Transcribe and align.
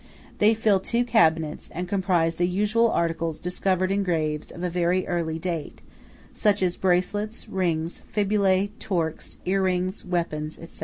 They 0.39 0.55
fill 0.55 0.79
two 0.79 1.05
cabinets, 1.05 1.69
and 1.71 1.87
comprise 1.87 2.37
the 2.37 2.47
usual 2.47 2.89
articles 2.89 3.37
discovered 3.37 3.91
in 3.91 4.01
graves 4.01 4.49
of 4.49 4.63
a 4.63 4.69
very 4.71 5.05
early 5.05 5.37
date, 5.37 5.79
such 6.33 6.63
as 6.63 6.75
bracelets, 6.75 7.47
rings, 7.47 8.01
fibulæ, 8.11 8.71
torques, 8.79 9.37
ear 9.45 9.61
rings, 9.61 10.03
weapons, 10.03 10.59
&c. 10.71 10.79